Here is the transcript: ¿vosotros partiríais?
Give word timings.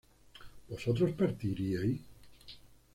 ¿vosotros 0.71 1.11
partiríais? 1.21 1.99